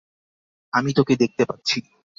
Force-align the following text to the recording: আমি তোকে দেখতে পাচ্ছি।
আমি 0.73 0.91
তোকে 0.93 1.13
দেখতে 1.15 1.43
পাচ্ছি। 1.45 1.77